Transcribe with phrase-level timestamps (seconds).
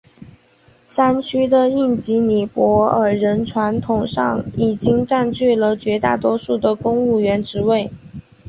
[0.89, 7.91] 山区的印裔尼泊尔人传统上已经占据了绝大多数的公务员职位。